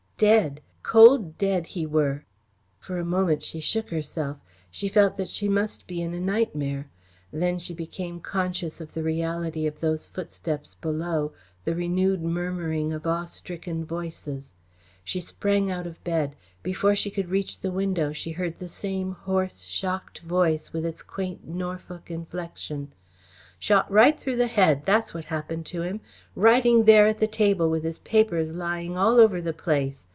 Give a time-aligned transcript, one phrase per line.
[0.21, 0.61] "Dead!
[0.83, 2.25] Cold dead he were!"
[2.79, 4.37] For a moment she shook herself.
[4.69, 6.91] She felt that she must be in a nightmare.
[7.33, 11.33] Then she became conscious of the reality of those footsteps below,
[11.63, 14.53] the renewed murmuring of awe stricken voices.
[15.03, 16.35] She sprang out of bed.
[16.61, 21.01] Before she could reach the window, she heard the same hoarse, shocked voice, with its
[21.01, 22.89] quaint Norfolk inflexion.
[23.57, 25.99] "Shot right through the head, that's what happened to him.
[26.35, 30.05] Writing there at the table with his papers lying all over the place.